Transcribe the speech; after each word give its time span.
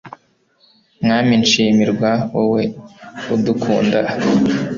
mwami 1.03 1.33
shimirwa 1.51 2.11
wowe 2.33 2.63
udukunda 3.33 3.99